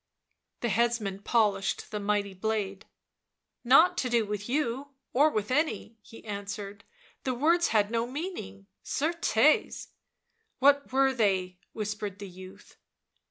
[0.61, 2.87] The headsman polished the mighty blade."
[3.63, 6.83] Nought to do with you, or with any," he answered,"
[7.23, 9.89] the words had no meaning, certes.""
[10.57, 12.77] What were they?" whispered the youth.